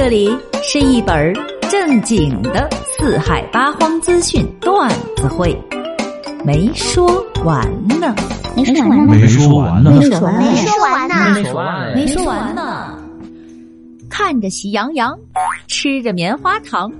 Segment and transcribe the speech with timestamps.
[0.00, 0.30] 这里
[0.62, 1.34] 是一本
[1.68, 5.60] 正经的四海八荒资讯段子会，
[6.44, 7.04] 没说
[7.44, 8.14] 完呢，
[8.54, 12.96] 没说完呢，没说完呢，没说完呢，没说完呢，没说完没说完呢。
[14.08, 15.18] 看着喜羊羊，
[15.66, 16.92] 吃着棉花糖，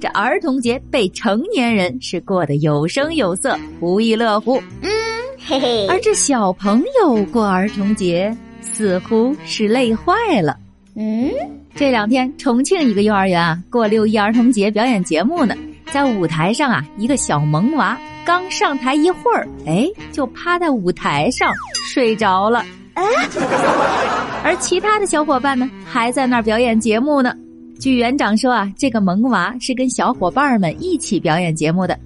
[0.00, 4.90] 这儿童节被成年人是过得有声有色、不亦乐乎，嗯
[5.46, 10.56] 嘿嘿，而这小朋友过儿童节似乎是累坏了。
[10.98, 11.30] 嗯，
[11.76, 15.54] 这两天，重庆一个幼儿园啊过六一儿童节表演节目呢，
[15.92, 21.52] 在舞台上啊，一个小萌娃刚上台一会儿，哎，就趴在舞台上
[21.84, 22.64] 睡着了。
[24.42, 27.34] 而其他的小伙伴呢，还在那儿表演节目呢。
[27.78, 31.98] 据园长说啊，这个萌娃是跟小伙伴们一起表演节目的。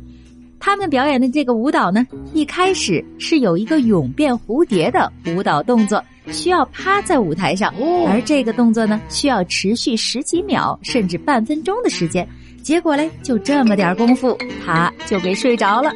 [0.58, 7.72] 他们表演的这个舞蹈呢，一开始是有一个涌变蝴蝶的舞蹈动作，需要趴在舞台上，
[8.06, 12.26] 而这个动作呢，需要持续十几秒甚至半分钟的时间。
[12.62, 15.90] 结果嘞，就这么点功夫，他就给睡着了。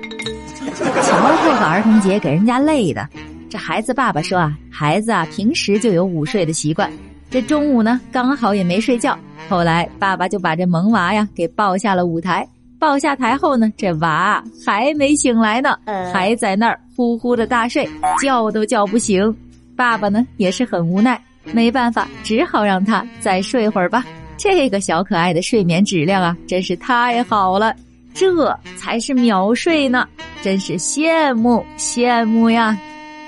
[0.75, 3.07] 瞧过个儿童节给人家累的。
[3.51, 6.91] 这孩子爸爸说啊，孩子啊平时就有午睡的习惯，
[7.31, 9.17] 这中午呢刚好也没睡觉。
[9.49, 12.49] 后来爸爸就把这萌娃呀给抱下了舞台。
[12.77, 15.79] 抱下台后呢，这娃还没醒来呢，
[16.13, 17.89] 还在那儿呼呼的大睡，
[18.21, 19.35] 叫都叫不醒。
[19.77, 21.21] 爸爸呢也是很无奈，
[21.53, 24.05] 没办法，只好让他再睡会儿吧。
[24.37, 27.75] 这个小可爱的睡眠质量啊，真是太好了，
[28.13, 30.07] 这才是秒睡呢，
[30.43, 32.77] 真是羡慕羡慕呀！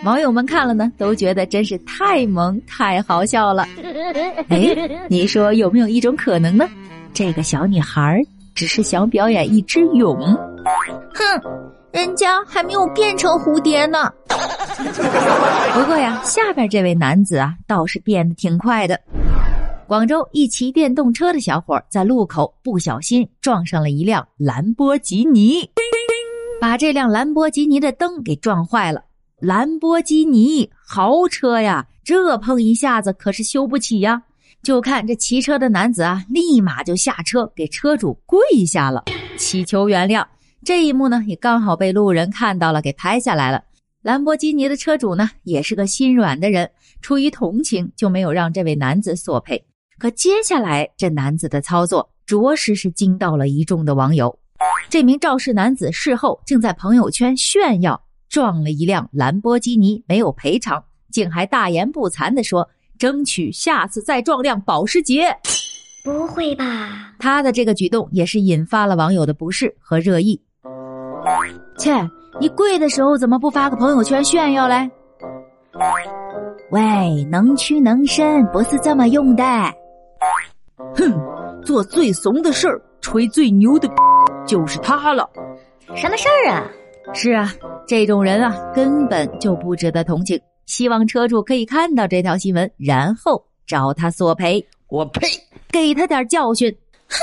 [0.04, 3.66] 网友们看了呢，都觉得真是太萌太好笑了。
[4.48, 4.76] 哎，
[5.08, 6.68] 你说有没有一种可能呢？
[7.14, 8.20] 这个小女孩
[8.54, 10.14] 只是想表演一只蛹。
[11.14, 11.24] 哼，
[11.92, 14.12] 人家还没有变成蝴蝶呢。
[15.74, 19.00] 不过呀，下边这位男子啊，倒是变得挺快的。
[19.86, 25.68] 广州一骑电动车的小伙在路口不小心撞上了一辆兰博基尼，
[26.60, 29.02] 把这辆兰博基尼的灯给撞坏了。
[29.38, 34.22] 兰博基尼豪车呀，这碰一下子可是修不起呀！
[34.62, 39.04] 就看这骑车的男子啊，立马就下车给车主跪下了，
[39.36, 40.24] 祈求原谅。
[40.64, 43.62] 这一幕呢，也刚好被路人看到了，给拍下来了。
[44.06, 46.70] 兰博基尼的车主呢，也是个心软的人，
[47.02, 49.60] 出于同情，就没有让这位男子索赔。
[49.98, 54.38] 可接下来这男子的操作，着实是惊到了一众的网友。
[54.88, 58.00] 这名肇事男子事后竟在朋友圈炫耀。
[58.28, 62.68] 撞了一辆兰博基尼，没有赔偿，竟还大言不惭地说
[63.00, 65.36] ：“争取下次再撞辆保时捷。”
[66.04, 67.12] 不会吧？
[67.18, 70.40] 他的这个举动也是引发了网友的不适和热议。
[71.78, 71.92] 切，
[72.40, 74.90] 你跪的时候怎么不发个朋友圈炫耀嘞？
[76.70, 79.44] 喂，能屈能伸不是这么用的。
[80.94, 81.12] 哼，
[81.64, 83.88] 做最怂的事儿，吹最牛的，
[84.46, 85.28] 就是他了。
[85.94, 86.70] 什么事儿啊？
[87.12, 87.52] 是啊，
[87.86, 90.40] 这种人啊，根本就不值得同情。
[90.66, 94.66] 希望车主可以看到这条新闻，然后找他索赔。
[94.88, 95.28] 我呸！
[95.70, 96.76] 给他点教训。
[97.08, 97.16] 哼！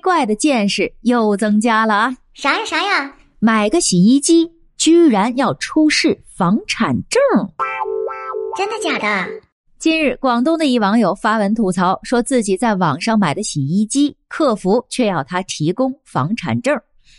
[0.00, 2.16] 怪的见识又增加了啊！
[2.34, 3.14] 啥呀啥呀？
[3.38, 4.50] 买个洗衣机。
[4.76, 7.20] 居然要出示房产证，
[8.56, 9.30] 真的假的？
[9.78, 16.74] 近日，广东的一网友发文吐槽，说自己在网上买的洗衣机，客服却要他提供房产证，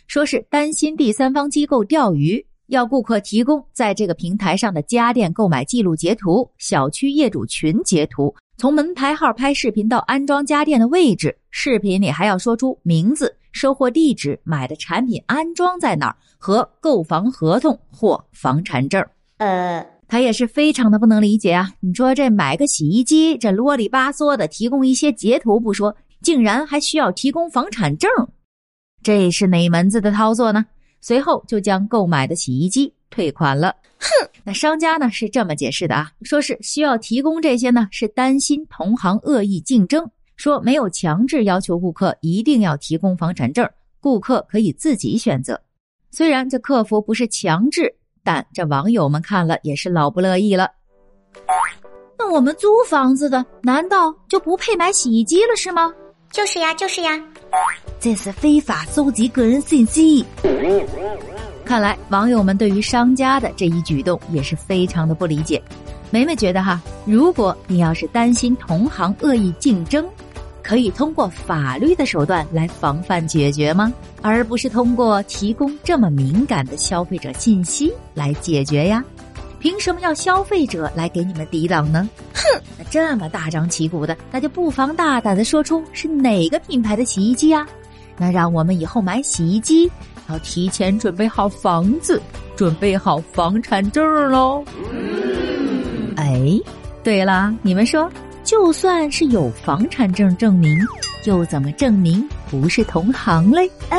[0.08, 13.36] 说是担心第三方机构钓鱼，要顾客提供在这个平台上的家电购买记录截图、小区业主群截图，从门牌号拍视频到安装家电的位置，视频里还要说出名字。
[13.54, 19.04] 收货地址、买的产品安装在哪儿和购房合同或房产证。
[19.38, 21.72] 呃，他也是非常的不能理解啊！
[21.80, 28.12] 你说这买个洗衣机，这啰里吧嗦的提供一些截图不说，竟然还需要提供房产证，
[29.02, 30.64] 这是哪门子的操作呢？
[31.00, 33.76] 随后就将购买的洗衣机退款了。
[34.00, 40.10] 哼，那商家呢是这么解释的啊，说是需要提供这些呢，是担心同行恶意竞争。
[40.36, 43.70] 说没有强制要求顾客一定要提供房产证，
[44.00, 45.62] 顾客可以自己选择。
[46.10, 47.94] 虽然这客服不是强制，
[48.24, 50.68] 但这网友们看了也是老不乐意了。
[52.18, 55.94] 那我们租房子的难道就不配买洗衣机了是吗？
[56.32, 57.24] 就是呀，就是呀，
[58.00, 60.26] 这是非法搜集个人信息。
[61.72, 65.64] 看来网友们对于商家的这一举动也是非常的不理解。
[66.10, 70.06] 梅梅觉得哈，如果你要是担心同行恶意竞争，
[70.62, 73.90] 可以通过法律的手段来防范解决吗？
[74.22, 79.02] 而不是通过提供这么敏感的消费者信息来解决呀？
[79.62, 82.10] 凭什么要消费者来给你们抵挡呢？
[82.34, 87.66] 哼，那这么大张旗鼓的，那就不妨大胆的说出是哪个品牌的洗衣机啊？
[88.18, 89.90] 那让我们以后买洗衣机
[90.32, 92.22] 要提前准备好房子，
[92.56, 94.64] 准备好房产证喽。
[96.16, 96.60] 哎，
[97.04, 98.10] 对了，你们说，
[98.44, 100.78] 就算是有房产证证明，
[101.26, 103.70] 又怎么证明不是同行嘞？
[103.90, 103.98] 啊，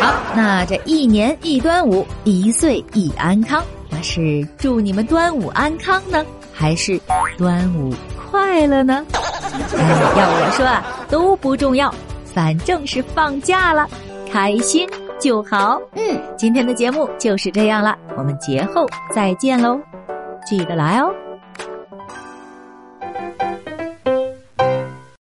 [0.00, 3.64] 好，那这一年一端午，一岁一安康。
[3.88, 7.00] 那是祝你们端午安康呢，还是
[7.36, 7.92] 端午
[8.30, 9.04] 快乐呢？
[9.12, 11.92] 要我说啊，都不重要，
[12.32, 13.88] 反正是放假了，
[14.30, 14.88] 开心
[15.20, 15.80] 就好。
[15.94, 19.78] 嗯，今天的节目就是这样了，我们节后再见喽，
[20.44, 21.14] 记得来哦。